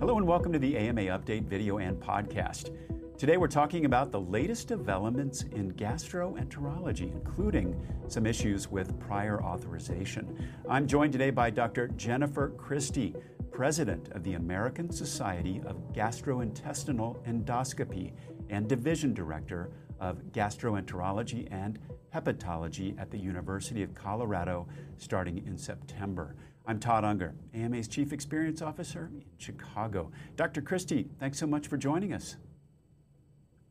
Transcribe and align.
Hello 0.00 0.16
and 0.16 0.28
welcome 0.28 0.52
to 0.52 0.60
the 0.60 0.76
AMA 0.76 1.00
Update 1.00 1.42
video 1.46 1.78
and 1.78 2.00
podcast. 2.00 2.72
Today 3.18 3.36
we're 3.36 3.48
talking 3.48 3.84
about 3.84 4.12
the 4.12 4.20
latest 4.20 4.68
developments 4.68 5.42
in 5.42 5.72
gastroenterology, 5.72 7.10
including 7.10 7.84
some 8.06 8.24
issues 8.24 8.70
with 8.70 8.96
prior 9.00 9.42
authorization. 9.42 10.48
I'm 10.70 10.86
joined 10.86 11.14
today 11.14 11.30
by 11.30 11.50
Dr. 11.50 11.88
Jennifer 11.88 12.50
Christie, 12.50 13.16
President 13.50 14.10
of 14.12 14.22
the 14.22 14.34
American 14.34 14.88
Society 14.92 15.60
of 15.66 15.92
Gastrointestinal 15.92 17.20
Endoscopy 17.26 18.12
and 18.50 18.68
Division 18.68 19.12
Director 19.12 19.72
of 19.98 20.18
Gastroenterology 20.30 21.48
and 21.50 21.80
Hepatology 22.14 22.96
at 23.00 23.10
the 23.10 23.18
University 23.18 23.82
of 23.82 23.96
Colorado 23.96 24.68
starting 24.96 25.44
in 25.44 25.58
September. 25.58 26.36
I'm 26.68 26.78
Todd 26.78 27.02
Unger, 27.02 27.34
AMA's 27.54 27.88
Chief 27.88 28.12
Experience 28.12 28.60
Officer 28.60 29.08
in 29.10 29.24
Chicago. 29.38 30.12
Dr. 30.36 30.60
Christie, 30.60 31.08
thanks 31.18 31.38
so 31.38 31.46
much 31.46 31.66
for 31.66 31.78
joining 31.78 32.12
us. 32.12 32.36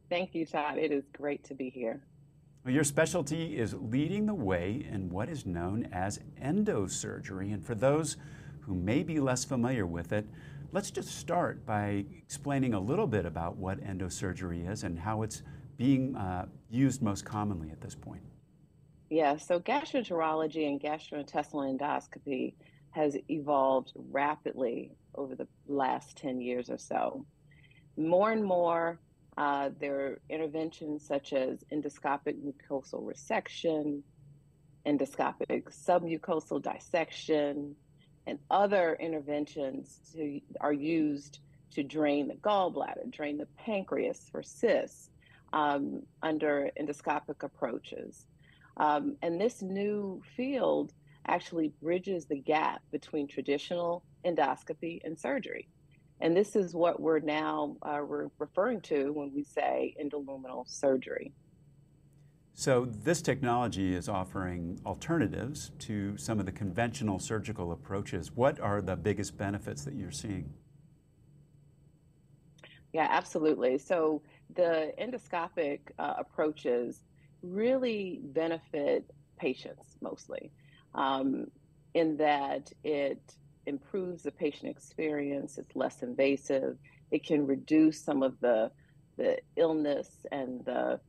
Thank 0.09 0.33
you, 0.33 0.47
Todd. 0.47 0.79
It 0.79 0.91
is 0.91 1.03
great 1.13 1.43
to 1.43 1.53
be 1.53 1.69
here. 1.69 2.02
Well, 2.65 2.73
your 2.73 2.83
specialty 2.83 3.55
is 3.55 3.75
leading 3.75 4.25
the 4.25 4.33
way 4.33 4.83
in 4.91 5.11
what 5.11 5.29
is 5.29 5.45
known 5.45 5.88
as 5.91 6.21
endosurgery. 6.41 7.53
And 7.53 7.63
for 7.63 7.75
those 7.75 8.17
who 8.61 8.73
may 8.73 9.03
be 9.03 9.19
less 9.19 9.45
familiar 9.45 9.85
with 9.85 10.11
it, 10.11 10.25
let's 10.71 10.89
just 10.89 11.19
start 11.19 11.67
by 11.67 12.03
explaining 12.23 12.73
a 12.73 12.79
little 12.79 13.05
bit 13.05 13.27
about 13.27 13.57
what 13.57 13.79
endosurgery 13.79 14.67
is 14.67 14.83
and 14.83 14.97
how 14.97 15.21
it's 15.21 15.43
being 15.77 16.16
uh, 16.16 16.47
used 16.71 17.03
most 17.03 17.25
commonly 17.25 17.69
at 17.69 17.79
this 17.79 17.93
point. 17.93 18.23
Yeah, 19.11 19.38
so 19.38 19.59
gastroenterology 19.59 20.67
and 20.67 20.81
gastrointestinal 20.81 21.77
endoscopy 21.77 22.55
has 22.97 23.15
evolved 23.29 23.91
rapidly 24.09 24.91
over 25.13 25.35
the 25.35 25.47
last 25.67 26.17
10 26.17 26.41
years 26.41 26.67
or 26.69 26.79
so. 26.79 27.25
More 27.95 28.31
and 28.31 28.43
more, 28.43 28.99
uh, 29.38 29.69
there 29.80 29.99
are 29.99 30.22
interventions 30.31 31.05
such 31.05 31.31
as 31.31 31.63
endoscopic 31.72 32.35
mucosal 32.44 33.03
resection, 33.03 34.02
endoscopic 34.85 35.66
submucosal 35.88 36.59
dissection, 36.61 37.75
and 38.25 38.39
other 38.49 38.97
interventions 39.00 40.00
to, 40.13 40.41
are 40.59 40.73
used 40.73 41.39
to 41.72 41.83
drain 41.83 42.27
the 42.27 42.35
gallbladder, 42.35 43.11
drain 43.11 43.38
the 43.38 43.47
pancreas 43.63 44.27
for 44.31 44.41
cysts 44.41 45.11
um, 45.53 46.02
under 46.23 46.72
endoscopic 46.79 47.44
approaches. 47.44 48.25
Um, 48.77 49.17
and 49.22 49.39
this 49.39 49.61
new 49.61 50.23
field 50.35 50.94
actually 51.28 51.73
bridges 51.81 52.25
the 52.25 52.39
gap 52.39 52.81
between 52.92 53.28
traditional 53.28 54.03
endoscopy 54.25 55.00
and 55.03 55.17
surgery. 55.17 55.67
And 56.19 56.36
this 56.36 56.56
is 56.56 56.73
what 56.73 57.00
we're 57.00 57.19
now 57.19 57.78
uh, 57.81 58.00
we're 58.08 58.30
referring 58.39 58.81
to 58.81 59.11
when 59.14 59.31
we 59.34 59.44
say 59.44 59.94
endoluminal 60.02 60.67
surgery. 60.67 61.34
So, 62.53 62.86
this 62.86 63.22
technology 63.22 63.94
is 63.94 64.09
offering 64.09 64.81
alternatives 64.84 65.72
to 65.80 66.17
some 66.17 66.39
of 66.39 66.47
the 66.47 66.52
conventional 66.52 67.19
surgical 67.19 67.72
approaches. 67.72 68.31
What 68.31 68.59
are 68.59 68.81
the 68.81 68.95
biggest 68.95 69.38
benefits 69.38 69.84
that 69.84 69.94
you're 69.94 70.09
seeing? 70.09 70.52
Yeah, 72.94 73.08
absolutely. 73.12 73.78
So, 73.78 74.23
the 74.56 74.91
endoscopic 75.00 75.81
uh, 76.00 76.16
approaches 76.17 77.02
really 77.44 78.22
benefit 78.23 79.06
patients 79.38 79.97
mostly 80.02 80.52
um, 80.95 81.47
in 81.93 82.17
that 82.17 82.71
it 82.83 83.21
improves 83.66 84.23
the 84.23 84.31
patient 84.31 84.69
experience, 84.69 85.57
it's 85.57 85.75
less 85.75 86.02
invasive, 86.02 86.77
it 87.11 87.25
can 87.25 87.45
reduce 87.45 88.02
some 88.02 88.23
of 88.23 88.39
the, 88.39 88.71
the 89.17 89.38
illness 89.55 90.25
and 90.31 90.63
the 90.66 90.99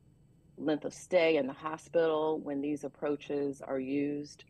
length 0.57 0.85
of 0.85 0.93
stay 0.93 1.37
in 1.37 1.47
the 1.47 1.53
hospital 1.53 2.41
when 2.41 2.61
these 2.61 2.85
approaches 2.85 3.61
are 3.61 3.79
used. 3.79 4.45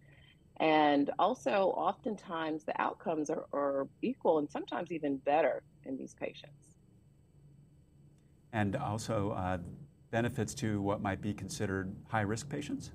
And 0.60 1.10
also, 1.18 1.72
oftentimes, 1.76 2.64
the 2.64 2.80
outcomes 2.80 3.30
are, 3.30 3.46
are 3.52 3.86
equal 4.02 4.38
and 4.38 4.50
sometimes 4.50 4.90
even 4.90 5.18
better 5.18 5.62
in 5.84 5.96
these 5.96 6.14
patients. 6.14 6.74
And 8.52 8.74
also, 8.74 9.30
uh, 9.30 9.58
benefits 10.10 10.54
to 10.54 10.80
what 10.80 11.00
might 11.00 11.20
be 11.20 11.34
considered 11.34 11.94
high 12.08 12.22
risk 12.22 12.48
patients? 12.48 12.90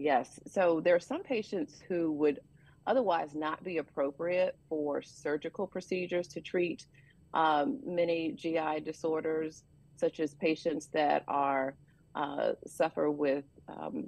Yes. 0.00 0.40
So 0.46 0.80
there 0.82 0.94
are 0.94 0.98
some 1.00 1.22
patients 1.22 1.78
who 1.86 2.10
would 2.12 2.40
otherwise 2.86 3.34
not 3.34 3.62
be 3.62 3.76
appropriate 3.76 4.56
for 4.66 5.02
surgical 5.02 5.66
procedures 5.66 6.26
to 6.28 6.40
treat 6.40 6.86
um, 7.34 7.80
many 7.84 8.32
GI 8.32 8.80
disorders, 8.82 9.62
such 9.96 10.18
as 10.18 10.34
patients 10.36 10.88
that 10.94 11.22
are 11.28 11.76
uh, 12.14 12.52
suffer 12.66 13.10
with 13.10 13.44
um, 13.68 14.06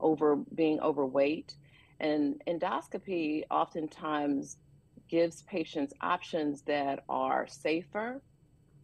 over 0.00 0.36
being 0.54 0.80
overweight. 0.80 1.54
And 2.00 2.40
endoscopy 2.48 3.42
oftentimes 3.50 4.56
gives 5.10 5.42
patients 5.42 5.92
options 6.00 6.62
that 6.62 7.04
are 7.10 7.46
safer 7.46 8.22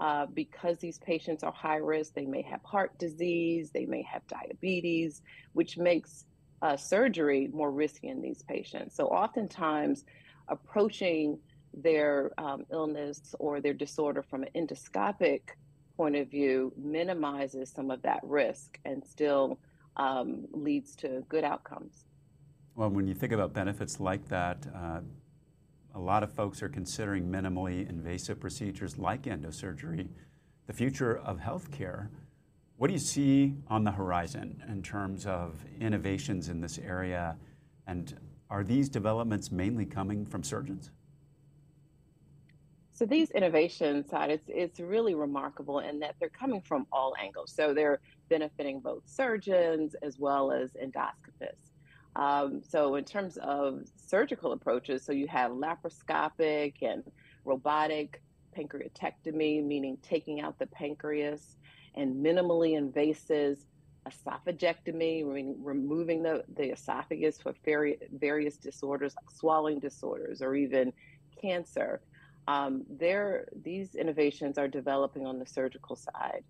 uh, 0.01 0.27
because 0.27 0.77
these 0.81 0.99
patients 0.99 1.43
are 1.43 1.53
high 1.53 1.77
risk. 1.77 2.13
They 2.13 2.27
may 2.27 2.43
have 2.43 2.61
heart 2.63 2.99
disease, 2.99 3.71
they 3.73 3.87
may 3.87 4.03
have 4.03 4.21
diabetes, 4.27 5.23
which 5.55 5.79
makes 5.79 6.27
uh, 6.63 6.77
surgery 6.77 7.51
more 7.53 7.71
risky 7.71 8.09
in 8.09 8.23
these 8.23 8.43
patients. 8.43 8.95
So 8.95 9.07
oftentimes, 9.07 10.05
approaching 10.49 11.39
their 11.75 12.31
um, 12.39 12.65
illness 12.71 13.35
or 13.39 13.61
their 13.61 13.75
disorder 13.75 14.23
from 14.23 14.45
an 14.45 14.49
endoscopic 14.55 15.41
point 15.97 16.17
of 16.17 16.31
view 16.31 16.73
minimizes 16.77 17.71
some 17.71 17.91
of 17.91 18.01
that 18.03 18.21
risk 18.23 18.79
and 18.85 19.05
still 19.05 19.59
um, 19.97 20.47
leads 20.53 20.97
to 20.97 21.23
good 21.29 21.45
outcomes. 21.45 22.05
Well, 22.75 22.89
when 22.91 23.07
you 23.07 23.15
think 23.15 23.33
about 23.33 23.53
benefits 23.53 24.01
like 24.01 24.29
that, 24.29 24.67
uh, 24.75 25.01
a 25.95 26.01
lot 26.01 26.23
of 26.23 26.33
folks 26.33 26.63
are 26.63 26.69
considering 26.69 27.29
minimally 27.29 27.89
invasive 27.89 28.41
procedures 28.41 28.97
like 28.97 29.23
endosurgery 29.23 30.09
the 30.67 30.73
future 30.73 31.19
of 31.19 31.39
healthcare. 31.39 32.09
What 32.83 32.89
do 32.89 32.95
you 32.95 32.99
see 32.99 33.55
on 33.69 33.85
the 33.85 33.93
horizon 33.93 34.61
in 34.69 34.83
terms 34.83 35.25
of 35.25 35.55
innovations 35.79 36.49
in 36.49 36.61
this 36.61 36.81
area? 36.81 37.37
And 37.87 38.13
are 38.51 38.65
these 38.65 38.89
developments 38.89 39.53
mainly 39.53 39.87
coming 39.87 40.27
from 40.27 40.43
surgeons? 40.43 40.91
So 42.93 43.07
these 43.07 43.31
innovations, 43.31 44.07
it's 44.13 44.49
it's 44.49 44.81
really 44.81 45.15
remarkable 45.15 45.79
in 45.79 46.01
that 46.01 46.17
they're 46.19 46.29
coming 46.29 46.61
from 46.61 46.89
all 46.91 47.15
angles. 47.23 47.53
So 47.55 47.73
they're 47.73 48.01
benefiting 48.29 48.81
both 48.81 49.05
surgeons 49.07 49.95
as 50.03 50.19
well 50.19 50.51
as 50.51 50.73
endoscopists. 50.73 51.71
Um, 52.17 52.63
so 52.69 52.97
in 52.97 53.05
terms 53.05 53.37
of 53.37 53.85
surgical 53.95 54.55
approaches, 54.55 55.05
so 55.05 55.13
you 55.13 55.29
have 55.29 55.53
laparoscopic 55.53 56.83
and 56.83 57.05
robotic 57.45 58.21
pancreatectomy, 58.59 59.65
meaning 59.65 59.99
taking 60.03 60.41
out 60.41 60.59
the 60.59 60.67
pancreas 60.67 61.59
and 61.95 62.25
minimally 62.25 62.77
invasive 62.77 63.59
esophagectomy, 64.09 65.25
removing 65.63 66.23
the, 66.23 66.45
the 66.57 66.73
esophagus 66.73 67.39
for 67.39 67.55
various 67.65 68.57
disorders 68.57 69.15
like 69.17 69.31
swallowing 69.31 69.79
disorders 69.79 70.43
or 70.43 70.55
even 70.55 70.93
cancer. 71.41 72.01
Um, 72.49 72.85
there, 72.91 73.49
these 73.63 73.95
innovations 73.95 74.59
are 74.59 74.69
developing 74.69 75.27
on 75.27 75.39
the 75.39 75.47
surgical 75.47 75.95
side. 75.95 76.43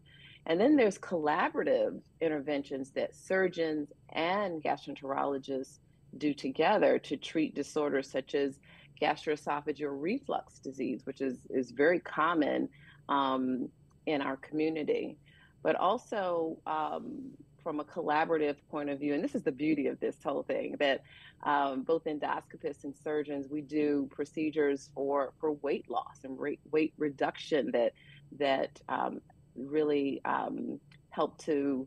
And 0.47 0.61
then 0.61 0.77
there's 0.77 0.99
collaborative 0.99 2.01
interventions 2.21 2.91
that 2.93 3.15
surgeons 3.15 3.93
and 4.11 4.63
gastroenterologists 4.63 5.79
do 6.19 6.35
together 6.35 6.99
to 6.99 7.17
treat 7.17 7.55
disorders 7.55 8.11
such 8.11 8.35
as 8.35 8.59
gastroesophageal 9.01 9.91
reflux 9.91 10.59
disease, 10.59 11.03
which 11.05 11.21
is, 11.21 11.39
is 11.51 11.71
very 11.71 12.01
common 12.01 12.69
um, 13.09 13.69
in 14.07 14.21
our 14.21 14.37
community 14.39 15.17
but 15.63 15.77
also 15.77 16.59
um, 16.67 17.31
from 17.63 17.81
a 17.81 17.85
collaborative 17.85 18.57
point 18.71 18.91
of 18.91 18.99
view. 18.99 19.15
And 19.15 19.23
this 19.23 19.35
is 19.35 19.43
the 19.43 19.53
beauty 19.53 19.87
of 19.87 20.01
this 20.01 20.17
whole 20.25 20.43
thing 20.43 20.77
that 20.79 21.03
um, 21.45 21.83
both 21.83 22.05
endoscopists 22.05 22.85
and 22.85 22.95
surgeons 22.97 23.49
we 23.49 23.61
do 23.61 24.09
procedures 24.11 24.91
for 24.95 25.33
for 25.41 25.53
weight 25.53 25.89
loss 25.91 26.25
and 26.25 26.39
weight 26.39 26.61
weight 26.71 26.93
reduction 26.99 27.71
that 27.73 27.93
that 28.39 28.81
um, 28.89 29.21
really 29.57 30.21
um, 30.25 30.81
help 31.11 31.39
to 31.39 31.87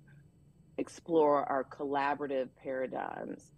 explore 0.77 1.44
our 1.45 1.63
collaborative 1.63 2.50
paradigms. 2.62 3.51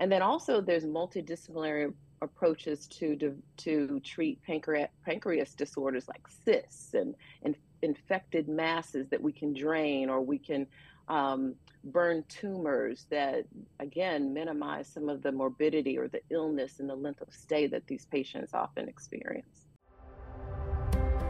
And 0.00 0.10
then 0.10 0.22
also 0.22 0.60
there's 0.60 0.84
multidisciplinary 0.84 1.92
approaches 2.22 2.86
to 2.88 3.16
to, 3.16 3.36
to 3.58 4.00
treat 4.00 4.42
pancreas, 4.42 4.88
pancreas 5.04 5.54
disorders 5.54 6.08
like 6.08 6.26
cysts 6.44 6.94
and, 6.94 7.14
and 7.42 7.54
infected 7.84 8.48
masses 8.48 9.08
that 9.10 9.22
we 9.22 9.32
can 9.32 9.54
drain 9.54 10.10
or 10.10 10.20
we 10.20 10.38
can 10.38 10.66
um, 11.08 11.54
burn 11.84 12.24
tumors 12.28 13.06
that 13.10 13.44
again 13.78 14.32
minimize 14.32 14.88
some 14.88 15.08
of 15.08 15.22
the 15.22 15.30
morbidity 15.30 15.98
or 15.98 16.08
the 16.08 16.20
illness 16.30 16.80
and 16.80 16.88
the 16.88 16.94
length 16.94 17.20
of 17.20 17.32
stay 17.32 17.66
that 17.66 17.86
these 17.86 18.06
patients 18.06 18.54
often 18.54 18.88
experience. 18.88 19.66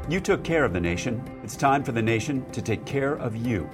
You 0.08 0.20
took 0.20 0.44
care 0.44 0.64
of 0.64 0.72
the 0.72 0.80
nation. 0.80 1.40
It's 1.42 1.56
time 1.56 1.82
for 1.82 1.92
the 1.92 2.02
nation 2.02 2.48
to 2.52 2.60
take 2.60 2.84
care 2.84 3.14
of 3.14 3.34
you. 3.34 3.68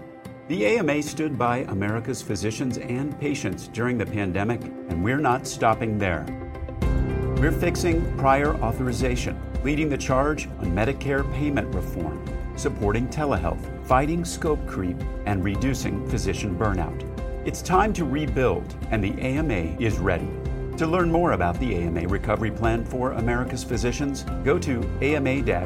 The 0.46 0.64
AMA 0.66 1.02
stood 1.02 1.38
by 1.38 1.58
America's 1.68 2.22
physicians 2.22 2.78
and 2.78 3.18
patients 3.20 3.68
during 3.68 3.98
the 3.98 4.06
pandemic, 4.06 4.62
and 4.62 5.04
we're 5.04 5.18
not 5.18 5.46
stopping 5.46 5.98
there. 5.98 6.24
We're 7.36 7.52
fixing 7.52 8.16
prior 8.16 8.54
authorization, 8.56 9.40
leading 9.62 9.88
the 9.88 9.98
charge 9.98 10.46
on 10.58 10.66
Medicare 10.66 11.30
payment 11.34 11.74
reform, 11.74 12.24
supporting 12.56 13.08
telehealth, 13.08 13.86
fighting 13.86 14.24
scope 14.24 14.64
creep, 14.66 14.96
and 15.26 15.44
reducing 15.44 16.08
physician 16.08 16.56
burnout. 16.56 17.06
It's 17.46 17.62
time 17.62 17.92
to 17.94 18.04
rebuild, 18.04 18.74
and 18.90 19.02
the 19.02 19.12
AMA 19.20 19.76
is 19.80 19.98
ready. 19.98 20.30
To 20.76 20.86
learn 20.86 21.10
more 21.12 21.32
about 21.32 21.58
the 21.60 21.74
AMA 21.74 22.08
Recovery 22.08 22.50
Plan 22.50 22.84
for 22.84 23.12
America's 23.12 23.62
Physicians, 23.62 24.24
go 24.44 24.58
to 24.58 24.80
ama-assn.org 25.02 25.58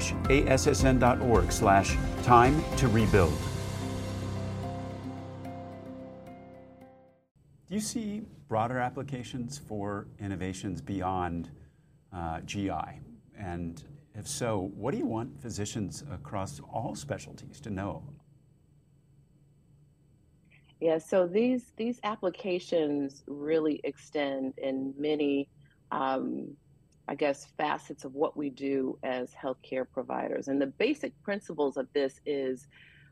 slash 1.52 1.96
time 2.25 2.64
to 2.76 2.88
rebuild. 2.88 3.32
Do 7.69 7.75
you 7.75 7.81
see 7.81 8.23
broader 8.49 8.79
applications 8.79 9.58
for 9.58 10.06
innovations 10.19 10.81
beyond 10.81 11.50
uh, 12.12 12.41
GI? 12.41 13.00
And 13.38 13.82
if 14.14 14.28
so, 14.28 14.70
what 14.75 14.92
do 14.92 14.98
you 14.98 15.06
want 15.06 15.40
physicians 15.40 16.04
across 16.10 16.60
all 16.72 16.94
specialties 16.94 17.60
to 17.60 17.70
know? 17.70 18.02
Yeah, 20.81 20.98
so 20.98 21.26
these 21.26 21.72
these 21.76 21.98
applications 22.04 23.25
really 23.26 23.81
extend 23.84 24.54
in 24.58 24.92
many, 24.98 25.48
um, 25.90 26.54
I 27.08 27.14
guess, 27.14 27.46
facets 27.56 28.04
of 28.04 28.14
what 28.14 28.36
we 28.36 28.50
do 28.50 28.98
as 29.02 29.31
healthcare 29.32 29.86
providers. 29.90 30.48
And 30.48 30.60
the 30.60 30.66
basic 30.66 31.20
principles 31.22 31.76
of 31.76 31.86
this 31.94 32.20
is 32.26 32.69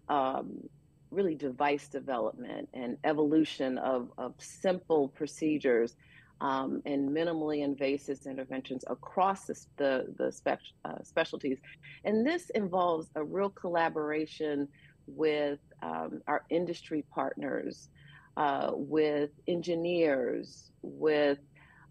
um, 0.09 0.69
really 1.11 1.35
device 1.35 1.89
development 1.89 2.69
and 2.75 2.97
evolution 3.05 3.79
of, 3.79 4.11
of 4.19 4.35
simple 4.39 5.09
procedures 5.09 5.97
um, 6.43 6.83
and 6.85 7.09
minimally 7.09 7.63
invasive 7.63 8.19
interventions 8.27 8.85
across 8.89 9.47
the, 9.47 9.55
the, 9.77 10.13
the 10.19 10.59
uh, 10.85 10.95
specialties. 11.05 11.59
And 12.05 12.27
this 12.27 12.51
involves 12.51 13.09
a 13.15 13.23
real 13.23 13.49
collaboration 13.49 14.67
with 15.07 15.61
um, 15.83 16.21
our 16.27 16.45
industry 16.51 17.05
partners, 17.15 17.89
uh, 18.37 18.73
with 18.75 19.31
engineers, 19.47 20.73
with 20.83 21.39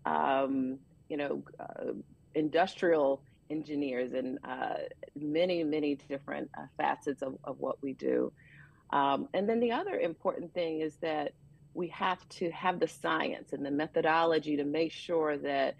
um, 0.05 0.77
you 1.07 1.17
know 1.17 1.43
uh, 1.59 1.93
industrial 2.35 3.21
engineers, 3.49 4.11
and 4.13 4.37
uh, 4.43 4.75
many 5.15 5.63
many 5.63 5.95
different 5.95 6.49
uh, 6.57 6.63
facets 6.77 7.21
of, 7.21 7.37
of 7.45 7.59
what 7.59 7.81
we 7.81 7.93
do. 7.93 8.31
Um, 8.89 9.29
and 9.33 9.47
then 9.47 9.61
the 9.61 9.71
other 9.71 9.99
important 9.99 10.53
thing 10.53 10.81
is 10.81 10.95
that 11.01 11.31
we 11.73 11.87
have 11.87 12.27
to 12.29 12.51
have 12.51 12.79
the 12.79 12.87
science 12.87 13.53
and 13.53 13.65
the 13.65 13.71
methodology 13.71 14.57
to 14.57 14.63
make 14.63 14.91
sure 14.91 15.37
that 15.37 15.75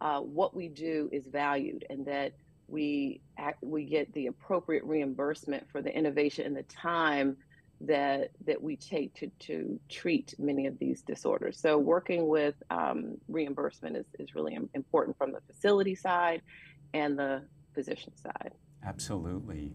uh, 0.00 0.20
what 0.20 0.54
we 0.54 0.68
do 0.68 1.08
is 1.12 1.26
valued 1.26 1.84
and 1.88 2.04
that 2.06 2.32
we 2.68 3.20
act, 3.38 3.62
we 3.62 3.84
get 3.84 4.12
the 4.12 4.26
appropriate 4.26 4.84
reimbursement 4.84 5.64
for 5.70 5.80
the 5.80 5.96
innovation 5.96 6.46
and 6.46 6.56
the 6.56 6.64
time 6.64 7.36
that 7.80 8.30
that 8.46 8.60
we 8.60 8.74
take 8.74 9.14
to 9.14 9.30
to 9.38 9.78
treat 9.88 10.34
many 10.38 10.66
of 10.66 10.78
these 10.78 11.02
disorders. 11.02 11.60
So 11.60 11.78
working 11.78 12.26
with 12.26 12.54
um, 12.70 13.18
reimbursement 13.28 13.96
is, 13.96 14.06
is 14.18 14.34
really 14.34 14.58
important 14.74 15.16
from 15.18 15.32
the 15.32 15.40
facility 15.46 15.94
side 15.94 16.40
and 16.94 17.18
the 17.18 17.42
physician 17.74 18.16
side. 18.16 18.52
Absolutely. 18.84 19.74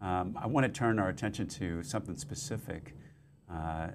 Um, 0.00 0.36
I 0.40 0.46
want 0.46 0.64
to 0.64 0.72
turn 0.72 0.98
our 0.98 1.08
attention 1.08 1.46
to 1.48 1.82
something 1.82 2.16
specific. 2.16 2.96
Uh, 3.52 3.88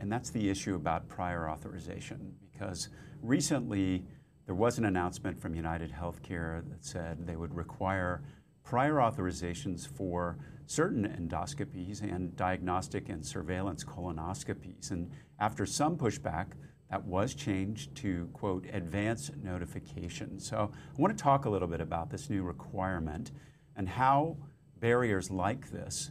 and 0.00 0.10
that's 0.10 0.30
the 0.30 0.48
issue 0.48 0.74
about 0.74 1.08
prior 1.08 1.48
authorization. 1.48 2.34
Because 2.52 2.88
recently 3.22 4.04
there 4.46 4.54
was 4.54 4.78
an 4.78 4.84
announcement 4.84 5.40
from 5.40 5.54
United 5.54 5.92
Healthcare 5.92 6.68
that 6.68 6.84
said 6.84 7.26
they 7.26 7.36
would 7.36 7.54
require 7.54 8.22
prior 8.64 8.94
authorizations 8.94 9.86
for 9.86 10.38
certain 10.66 11.06
endoscopies 11.06 12.02
and 12.02 12.36
diagnostic 12.36 13.08
and 13.08 13.24
surveillance 13.24 13.84
colonoscopies. 13.84 14.90
And 14.90 15.10
after 15.38 15.66
some 15.66 15.96
pushback, 15.96 16.52
that 16.90 17.04
was 17.04 17.34
changed 17.34 17.94
to, 17.96 18.28
quote, 18.34 18.66
advance 18.72 19.30
notification. 19.42 20.38
So 20.38 20.70
I 20.74 21.00
want 21.00 21.16
to 21.16 21.22
talk 21.22 21.46
a 21.46 21.50
little 21.50 21.68
bit 21.68 21.80
about 21.80 22.10
this 22.10 22.28
new 22.28 22.42
requirement 22.42 23.32
and 23.76 23.88
how 23.88 24.36
barriers 24.78 25.30
like 25.30 25.70
this 25.70 26.10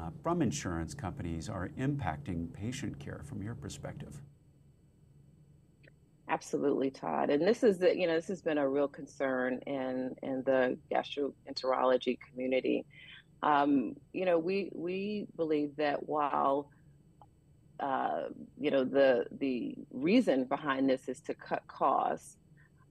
uh, 0.00 0.10
from 0.22 0.42
insurance 0.42 0.94
companies 0.94 1.48
are 1.48 1.68
impacting 1.78 2.52
patient 2.52 2.98
care 2.98 3.22
from 3.24 3.42
your 3.42 3.54
perspective? 3.54 4.20
Absolutely, 6.28 6.90
Todd. 6.90 7.28
And 7.30 7.46
this 7.46 7.64
is 7.64 7.78
the, 7.78 7.96
you 7.96 8.06
know 8.06 8.14
this 8.14 8.28
has 8.28 8.40
been 8.40 8.58
a 8.58 8.68
real 8.68 8.88
concern 8.88 9.58
in 9.66 10.14
in 10.22 10.42
the 10.44 10.78
gastroenterology 10.92 12.18
community. 12.30 12.86
Um, 13.42 13.96
you 14.12 14.24
know, 14.24 14.38
we 14.38 14.70
we 14.72 15.26
believe 15.36 15.74
that 15.76 16.08
while 16.08 16.70
uh, 17.80 18.28
you 18.58 18.70
know 18.70 18.84
the 18.84 19.26
the 19.40 19.74
reason 19.90 20.44
behind 20.44 20.88
this 20.88 21.08
is 21.08 21.20
to 21.22 21.34
cut 21.34 21.66
costs 21.66 22.36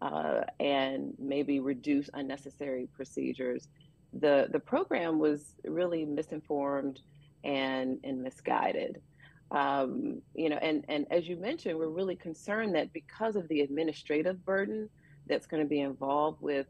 uh, 0.01 0.41
and 0.59 1.13
maybe 1.17 1.59
reduce 1.59 2.09
unnecessary 2.13 2.89
procedures 2.94 3.69
the 4.13 4.47
the 4.51 4.59
program 4.59 5.19
was 5.19 5.56
really 5.63 6.06
misinformed 6.06 7.01
and 7.44 8.00
and 8.03 8.21
misguided. 8.21 9.01
Um, 9.51 10.21
you 10.35 10.50
know, 10.50 10.57
and 10.57 10.85
and 10.89 11.06
as 11.11 11.27
you 11.27 11.35
mentioned, 11.35 11.77
we're 11.77 11.89
really 11.89 12.15
concerned 12.15 12.75
that 12.75 12.94
because 12.94 13.35
of 13.35 13.47
the 13.47 13.61
administrative 13.61 14.44
burden 14.45 14.89
that's 15.27 15.47
going 15.47 15.63
to 15.63 15.69
be 15.69 15.79
involved 15.79 16.41
with 16.41 16.67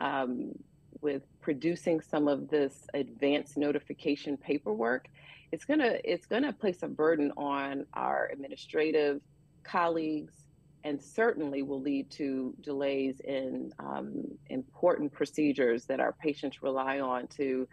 um, 0.00 0.52
with 1.00 1.22
producing 1.40 2.00
some 2.00 2.28
of 2.28 2.48
this 2.48 2.86
advanced 2.94 3.56
notification 3.56 4.36
paperwork, 4.36 5.08
it's 5.52 5.64
gonna 5.64 5.98
it's 6.04 6.26
gonna 6.26 6.52
place 6.52 6.82
a 6.82 6.88
burden 6.88 7.32
on 7.36 7.86
our 7.94 8.28
administrative 8.32 9.20
colleagues 9.62 10.45
and 10.86 11.02
certainly 11.02 11.62
will 11.62 11.80
lead 11.80 12.08
to 12.12 12.54
delays 12.60 13.18
in 13.24 13.72
um, 13.80 14.22
important 14.50 15.12
procedures 15.12 15.84
that 15.86 15.98
our 15.98 16.12
patients 16.12 16.62
rely 16.62 17.00
on 17.00 17.26
to 17.26 17.66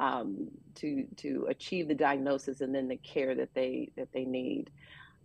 um, 0.00 0.48
to 0.74 1.06
to 1.16 1.46
achieve 1.48 1.86
the 1.86 1.94
diagnosis 1.94 2.60
and 2.62 2.74
then 2.74 2.88
the 2.88 2.96
care 2.96 3.36
that 3.36 3.54
they 3.54 3.88
that 3.96 4.12
they 4.12 4.24
need. 4.24 4.70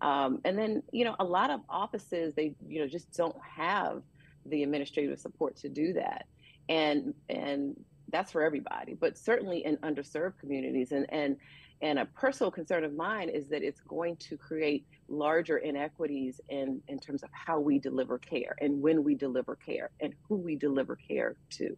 Um, 0.02 0.40
and 0.46 0.56
then 0.58 0.84
you 0.92 1.04
know 1.04 1.16
a 1.20 1.24
lot 1.24 1.50
of 1.50 1.62
offices 1.68 2.36
they 2.36 2.54
you 2.68 2.80
know 2.80 2.88
just 2.88 3.12
don't 3.12 3.36
have 3.42 4.04
the 4.46 4.62
administrative 4.62 5.20
support 5.20 5.56
to 5.58 5.70
do 5.70 5.94
that, 5.94 6.28
and 6.70 7.12
and 7.28 7.76
that's 8.12 8.32
for 8.32 8.44
everybody, 8.44 8.94
but 8.94 9.18
certainly 9.18 9.66
in 9.66 9.78
underserved 9.78 10.38
communities 10.40 10.92
and 10.92 11.08
and 11.10 11.38
and 11.82 11.98
a 11.98 12.06
personal 12.06 12.52
concern 12.52 12.84
of 12.84 12.94
mine 12.94 13.30
is 13.30 13.48
that 13.48 13.64
it's 13.64 13.82
going 13.82 14.16
to 14.18 14.38
create 14.38 14.86
larger 15.12 15.58
inequities 15.58 16.40
in, 16.50 16.82
in 16.88 17.00
terms 17.00 17.24
of 17.24 17.30
how 17.34 17.60
we 17.60 17.80
deliver 17.80 18.18
care 18.18 18.56
and 18.62 18.82
when 18.82 19.04
we 19.04 19.14
deliver 19.16 19.56
care 19.56 19.92
and 20.00 20.14
who 20.28 20.38
we 20.38 20.56
deliver 20.56 20.96
care 20.96 21.36
to. 21.50 21.76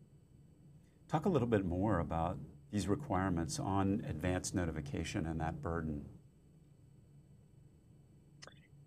Talk 1.08 1.26
a 1.26 1.30
little 1.30 1.48
bit 1.48 1.66
more 1.66 2.00
about 2.00 2.38
these 2.72 2.88
requirements 2.88 3.60
on 3.60 4.04
advanced 4.08 4.56
notification 4.56 5.26
and 5.28 5.40
that 5.42 5.62
burden. 5.62 6.06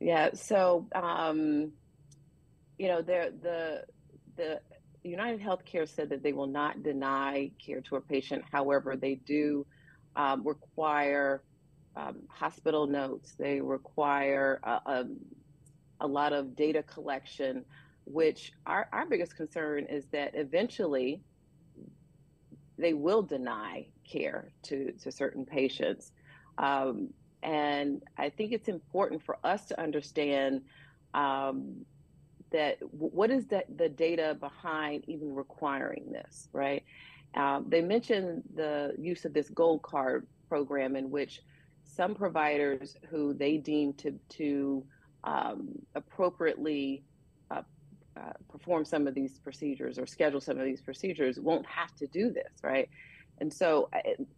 Yeah, 0.00 0.30
so 0.34 0.86
um, 0.94 1.72
you 2.78 2.88
know, 2.88 3.00
the 3.00 3.84
the 4.36 4.60
United 5.02 5.40
Healthcare 5.40 5.88
said 5.88 6.10
that 6.10 6.22
they 6.22 6.32
will 6.32 6.46
not 6.46 6.82
deny 6.82 7.50
care 7.64 7.80
to 7.82 7.96
a 7.96 8.00
patient. 8.00 8.44
However, 8.50 8.96
they 8.96 9.14
do 9.14 9.64
um, 10.16 10.46
require 10.46 11.42
um, 11.96 12.16
hospital 12.28 12.86
notes. 12.86 13.34
They 13.38 13.60
require 13.60 14.60
a, 14.62 14.70
a, 14.70 15.06
a, 16.00 16.06
lot 16.06 16.32
of 16.32 16.54
data 16.54 16.82
collection, 16.82 17.64
which 18.04 18.52
our, 18.66 18.88
our 18.92 19.06
biggest 19.06 19.36
concern 19.36 19.86
is 19.88 20.04
that 20.12 20.32
eventually 20.34 21.22
they 22.78 22.92
will 22.92 23.22
deny 23.22 23.86
care 24.10 24.52
to, 24.64 24.92
to 24.92 25.10
certain 25.10 25.44
patients. 25.46 26.12
Um, 26.58 27.08
and 27.42 28.02
I 28.18 28.28
think 28.28 28.52
it's 28.52 28.68
important 28.68 29.22
for 29.22 29.38
us 29.44 29.66
to 29.66 29.80
understand 29.80 30.62
um, 31.14 31.86
that 32.52 32.78
what 32.92 33.30
is 33.30 33.46
the, 33.46 33.64
the 33.76 33.88
data 33.88 34.36
behind 34.38 35.04
even 35.06 35.34
requiring 35.34 36.12
this, 36.12 36.48
right? 36.52 36.84
Um, 37.34 37.66
they 37.68 37.80
mentioned 37.80 38.42
the 38.54 38.94
use 38.98 39.24
of 39.24 39.32
this 39.32 39.48
gold 39.50 39.82
card 39.82 40.26
program 40.48 40.96
in 40.96 41.10
which 41.10 41.42
some 41.96 42.14
providers 42.14 42.96
who 43.08 43.32
they 43.32 43.56
deem 43.56 43.94
to, 43.94 44.12
to 44.28 44.84
um, 45.24 45.70
appropriately 45.94 47.02
uh, 47.50 47.62
uh, 48.16 48.32
perform 48.48 48.84
some 48.84 49.06
of 49.06 49.14
these 49.14 49.38
procedures 49.38 49.98
or 49.98 50.06
schedule 50.06 50.40
some 50.40 50.58
of 50.58 50.64
these 50.64 50.80
procedures 50.80 51.40
won't 51.40 51.66
have 51.66 51.94
to 51.96 52.06
do 52.06 52.30
this, 52.30 52.52
right? 52.62 52.88
And 53.38 53.52
so 53.52 53.90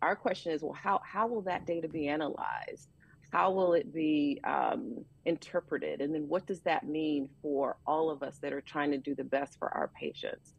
our 0.03 0.17
question 0.17 0.53
is, 0.53 0.63
well, 0.63 0.73
how, 0.73 1.01
how 1.05 1.27
will 1.27 1.43
that 1.43 1.67
data 1.67 1.89
be 1.89 2.09
analyzed? 2.09 2.89
How 3.31 3.51
will 3.51 3.75
it 3.75 3.93
be 3.93 4.41
um, 4.45 5.05
interpreted? 5.25 6.01
And 6.01 6.15
then 6.15 6.29
what 6.29 6.47
does 6.47 6.61
that 6.61 6.89
mean 6.89 7.29
for 7.43 7.77
all 7.87 8.11
of 8.11 8.23
us 8.23 8.39
that 8.39 8.53
are 8.53 8.61
trying 8.61 8.91
to 8.93 8.99
do 8.99 9.15
the 9.15 9.25
best 9.25 9.59
for 9.59 9.69
our 9.69 9.91
patients? 9.99 10.55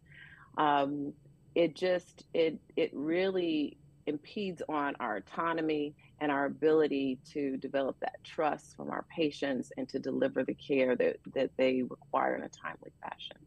Um, 0.58 1.14
it 1.56 1.76
just, 1.76 2.26
it, 2.34 2.60
it 2.76 2.92
really 2.94 3.78
impedes 4.10 4.62
on 4.68 4.96
our 5.00 5.18
autonomy 5.18 5.96
and 6.20 6.32
our 6.32 6.46
ability 6.46 7.20
to 7.34 7.56
develop 7.58 7.96
that 8.02 8.22
trust 8.24 8.76
from 8.76 8.90
our 8.90 9.06
patients 9.16 9.72
and 9.78 9.88
to 9.90 10.00
deliver 10.00 10.44
the 10.44 10.56
care 10.56 10.96
that, 10.96 11.18
that 11.34 11.52
they 11.58 11.84
require 11.84 12.36
in 12.36 12.44
a 12.44 12.50
timely 12.50 12.92
fashion. 13.02 13.38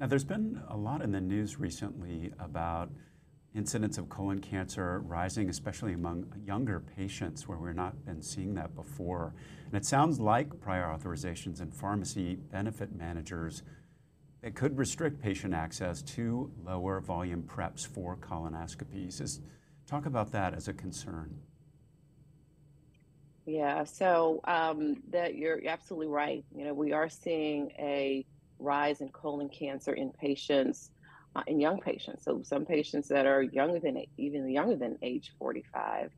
Now, 0.00 0.06
there's 0.08 0.24
been 0.24 0.60
a 0.68 0.76
lot 0.76 1.02
in 1.02 1.12
the 1.12 1.20
news 1.20 1.60
recently 1.60 2.32
about 2.40 2.90
incidence 3.54 3.98
of 3.98 4.08
colon 4.08 4.40
cancer 4.40 4.98
rising, 5.00 5.48
especially 5.48 5.92
among 5.92 6.26
younger 6.44 6.80
patients, 6.80 7.46
where 7.46 7.56
we've 7.56 7.76
not 7.76 8.04
been 8.04 8.20
seeing 8.20 8.54
that 8.54 8.74
before. 8.74 9.32
And 9.66 9.76
it 9.76 9.86
sounds 9.86 10.18
like 10.18 10.60
prior 10.60 10.86
authorizations 10.86 11.60
and 11.60 11.72
pharmacy 11.72 12.34
benefit 12.34 12.94
managers 12.96 13.62
that 14.42 14.54
could 14.54 14.76
restrict 14.76 15.22
patient 15.22 15.54
access 15.54 16.02
to 16.02 16.50
lower 16.64 17.00
volume 17.00 17.42
preps 17.44 17.86
for 17.86 18.16
colonoscopies. 18.16 19.20
Is, 19.20 19.40
talk 19.86 20.06
about 20.06 20.32
that 20.32 20.54
as 20.54 20.68
a 20.68 20.72
concern. 20.72 21.40
Yeah, 23.46 23.84
so 23.84 24.40
um, 24.44 25.02
that 25.10 25.34
you're 25.36 25.60
absolutely 25.66 26.06
right. 26.06 26.44
You 26.54 26.64
know, 26.64 26.74
we 26.74 26.92
are 26.92 27.10
seeing 27.10 27.70
a 27.78 28.24
rise 28.58 29.00
in 29.02 29.10
colon 29.10 29.50
cancer 29.50 29.92
in 29.92 30.10
patients, 30.12 30.90
uh, 31.36 31.42
in 31.46 31.60
young 31.60 31.80
patients. 31.80 32.24
So 32.24 32.40
some 32.42 32.64
patients 32.64 33.08
that 33.08 33.26
are 33.26 33.42
younger 33.42 33.80
than 33.80 34.02
even 34.16 34.48
younger 34.48 34.76
than 34.76 34.96
age 35.02 35.32
45, 35.38 36.10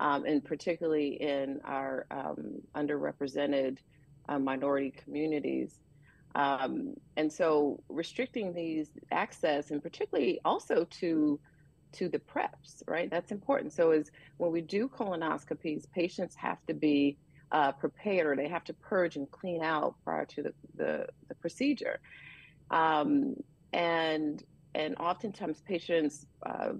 um, 0.00 0.24
and 0.24 0.44
particularly 0.44 1.20
in 1.20 1.60
our 1.64 2.06
um, 2.10 2.60
underrepresented 2.74 3.78
uh, 4.28 4.38
minority 4.38 4.92
communities. 5.04 5.78
Um, 6.34 6.94
and 7.16 7.32
so 7.32 7.80
restricting 7.88 8.52
these 8.52 8.88
access, 9.12 9.70
and 9.70 9.80
particularly 9.80 10.40
also 10.44 10.84
to 11.00 11.38
to 11.96 12.08
the 12.08 12.18
preps, 12.18 12.82
right? 12.86 13.10
That's 13.10 13.32
important. 13.32 13.72
So 13.72 13.92
is 13.92 14.10
when 14.36 14.52
we 14.52 14.60
do 14.60 14.88
colonoscopies, 14.88 15.90
patients 15.90 16.34
have 16.36 16.58
to 16.66 16.74
be 16.74 17.16
uh, 17.52 17.72
prepared 17.72 18.26
or 18.26 18.36
they 18.36 18.48
have 18.48 18.64
to 18.64 18.74
purge 18.74 19.16
and 19.16 19.30
clean 19.30 19.62
out 19.62 19.94
prior 20.04 20.24
to 20.26 20.42
the, 20.42 20.52
the, 20.76 21.06
the 21.28 21.34
procedure. 21.36 22.00
Um, 22.70 23.36
and, 23.72 24.42
and 24.74 24.96
oftentimes 24.98 25.62
patients 25.62 26.26
uh, 26.44 26.72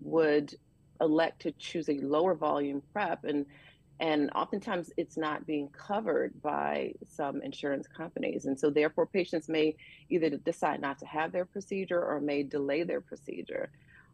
would 0.00 0.54
elect 1.00 1.42
to 1.42 1.52
choose 1.52 1.88
a 1.88 1.98
lower 1.98 2.34
volume 2.34 2.82
prep 2.92 3.24
and 3.24 3.46
and 4.00 4.28
oftentimes 4.34 4.90
it's 4.96 5.16
not 5.16 5.46
being 5.46 5.68
covered 5.68 6.32
by 6.42 6.92
some 7.06 7.40
insurance 7.42 7.86
companies 7.86 8.46
and 8.46 8.58
so 8.58 8.70
therefore 8.70 9.06
patients 9.06 9.48
may 9.48 9.74
either 10.08 10.30
decide 10.30 10.80
not 10.80 10.98
to 10.98 11.06
have 11.06 11.32
their 11.32 11.44
procedure 11.44 12.02
or 12.02 12.20
may 12.20 12.42
delay 12.42 12.82
their 12.82 13.00
procedure 13.00 13.70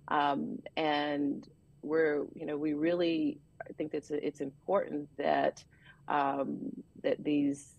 um, 0.09 0.59
and 0.77 1.49
we're 1.83 2.27
you 2.35 2.47
know 2.47 2.57
we 2.57 2.75
really 2.75 3.39
I 3.69 3.73
think 3.73 3.95
it's 3.95 4.11
it's 4.11 4.41
important 4.41 5.09
that 5.17 5.65
um, 6.09 6.71
that 7.03 7.23
these 7.23 7.77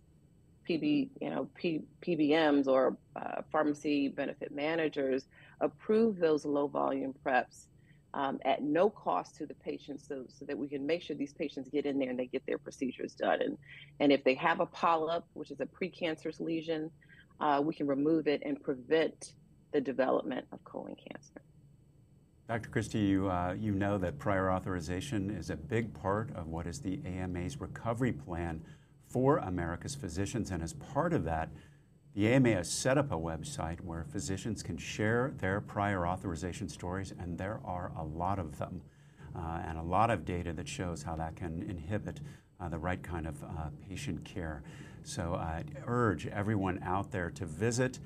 PB, 0.67 1.09
you 1.19 1.29
know, 1.29 1.49
P, 1.55 1.81
PBMs 2.01 2.67
or 2.67 2.95
uh, 3.15 3.41
pharmacy 3.51 4.07
benefit 4.07 4.53
managers 4.53 5.27
approve 5.59 6.17
those 6.17 6.45
low 6.45 6.67
volume 6.67 7.13
preps 7.25 7.65
um, 8.13 8.39
at 8.45 8.61
no 8.61 8.89
cost 8.89 9.35
to 9.37 9.45
the 9.45 9.53
patients 9.55 10.07
so, 10.07 10.25
so 10.27 10.45
that 10.45 10.57
we 10.57 10.67
can 10.67 10.85
make 10.85 11.01
sure 11.01 11.15
these 11.15 11.33
patients 11.33 11.69
get 11.69 11.85
in 11.85 11.97
there 11.97 12.09
and 12.09 12.19
they 12.19 12.25
get 12.25 12.45
their 12.45 12.57
procedures 12.57 13.13
done. 13.13 13.41
And, 13.41 13.57
and 13.99 14.11
if 14.11 14.23
they 14.23 14.35
have 14.35 14.59
a 14.59 14.65
polyp, 14.65 15.23
which 15.33 15.51
is 15.51 15.59
a 15.61 15.65
precancerous 15.65 16.39
lesion, 16.39 16.91
uh, 17.39 17.61
we 17.63 17.73
can 17.73 17.87
remove 17.87 18.27
it 18.27 18.41
and 18.45 18.61
prevent 18.61 19.33
the 19.71 19.81
development 19.81 20.45
of 20.51 20.63
colon 20.63 20.95
cancer. 20.95 21.41
Dr. 22.51 22.67
Christie, 22.67 22.99
you, 22.99 23.29
uh, 23.29 23.55
you 23.57 23.71
know 23.71 23.97
that 23.97 24.19
prior 24.19 24.51
authorization 24.51 25.29
is 25.29 25.49
a 25.49 25.55
big 25.55 25.93
part 25.93 26.35
of 26.35 26.47
what 26.47 26.67
is 26.67 26.81
the 26.81 26.99
AMA's 27.05 27.61
recovery 27.61 28.11
plan 28.11 28.61
for 29.07 29.37
America's 29.37 29.95
physicians. 29.95 30.51
And 30.51 30.61
as 30.61 30.73
part 30.73 31.13
of 31.13 31.23
that, 31.23 31.47
the 32.13 32.27
AMA 32.27 32.49
has 32.49 32.69
set 32.69 32.97
up 32.97 33.13
a 33.13 33.15
website 33.15 33.79
where 33.79 34.03
physicians 34.03 34.63
can 34.63 34.75
share 34.75 35.31
their 35.37 35.61
prior 35.61 36.05
authorization 36.05 36.67
stories, 36.67 37.13
and 37.17 37.37
there 37.37 37.61
are 37.63 37.93
a 37.97 38.03
lot 38.03 38.37
of 38.37 38.57
them, 38.57 38.81
uh, 39.33 39.61
and 39.65 39.77
a 39.77 39.83
lot 39.83 40.09
of 40.09 40.25
data 40.25 40.51
that 40.51 40.67
shows 40.67 41.03
how 41.03 41.15
that 41.15 41.37
can 41.37 41.63
inhibit 41.69 42.19
uh, 42.59 42.67
the 42.67 42.77
right 42.77 43.01
kind 43.01 43.27
of 43.27 43.41
uh, 43.43 43.69
patient 43.87 44.25
care. 44.25 44.61
So 45.03 45.35
I 45.35 45.63
urge 45.87 46.27
everyone 46.27 46.83
out 46.83 47.11
there 47.11 47.31
to 47.31 47.45
visit 47.45 47.99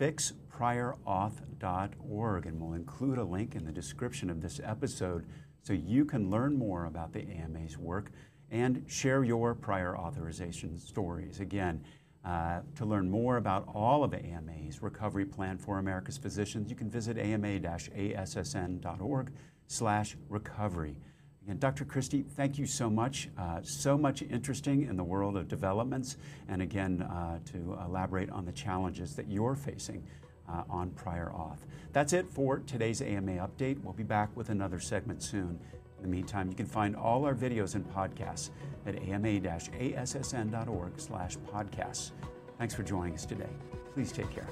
fixpriorauth.org, 0.00 2.46
and 2.46 2.60
we'll 2.60 2.72
include 2.72 3.18
a 3.18 3.24
link 3.24 3.54
in 3.54 3.66
the 3.66 3.72
description 3.72 4.30
of 4.30 4.40
this 4.40 4.58
episode 4.64 5.26
so 5.62 5.74
you 5.74 6.06
can 6.06 6.30
learn 6.30 6.56
more 6.56 6.86
about 6.86 7.12
the 7.12 7.20
AMA's 7.20 7.76
work 7.76 8.10
and 8.50 8.82
share 8.88 9.22
your 9.22 9.54
prior 9.54 9.94
authorization 9.96 10.76
stories. 10.78 11.40
Again, 11.40 11.84
uh, 12.24 12.60
to 12.76 12.84
learn 12.84 13.08
more 13.10 13.36
about 13.36 13.68
all 13.74 14.02
of 14.02 14.10
the 14.10 14.24
AMA's 14.24 14.82
recovery 14.82 15.26
plan 15.26 15.58
for 15.58 15.78
America's 15.78 16.18
physicians, 16.18 16.70
you 16.70 16.76
can 16.76 16.90
visit 16.90 17.18
ama-assn.org 17.18 17.62
slash 19.66 20.16
recovery. 20.28 20.96
And 21.50 21.58
Dr. 21.58 21.84
Christie, 21.84 22.22
thank 22.36 22.58
you 22.58 22.64
so 22.66 22.88
much. 22.88 23.28
Uh, 23.36 23.58
so 23.62 23.98
much 23.98 24.22
interesting 24.22 24.84
in 24.84 24.96
the 24.96 25.02
world 25.02 25.36
of 25.36 25.48
developments, 25.48 26.16
and 26.48 26.62
again, 26.62 27.02
uh, 27.02 27.40
to 27.52 27.76
elaborate 27.84 28.30
on 28.30 28.44
the 28.44 28.52
challenges 28.52 29.16
that 29.16 29.28
you're 29.28 29.56
facing 29.56 30.04
uh, 30.48 30.62
on 30.70 30.90
prior 30.90 31.32
auth. 31.34 31.58
That's 31.92 32.12
it 32.12 32.30
for 32.30 32.60
today's 32.60 33.02
AMA 33.02 33.32
update. 33.32 33.82
We'll 33.82 33.94
be 33.94 34.04
back 34.04 34.34
with 34.36 34.50
another 34.50 34.78
segment 34.78 35.24
soon. 35.24 35.58
In 35.98 36.02
the 36.02 36.08
meantime, 36.08 36.48
you 36.48 36.54
can 36.54 36.66
find 36.66 36.94
all 36.94 37.24
our 37.24 37.34
videos 37.34 37.74
and 37.74 37.84
podcasts 37.92 38.50
at 38.86 38.94
ama-assn.org 39.02 40.92
slash 40.98 41.36
podcasts. 41.52 42.12
Thanks 42.58 42.74
for 42.74 42.84
joining 42.84 43.14
us 43.14 43.26
today. 43.26 43.50
Please 43.92 44.12
take 44.12 44.30
care. 44.30 44.46